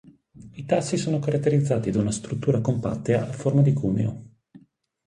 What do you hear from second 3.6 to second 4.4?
di cuneo.